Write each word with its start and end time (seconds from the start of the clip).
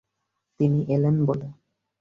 তিনি 0.59 0.79
এলেন 0.95 1.15
বলে। 1.25 1.47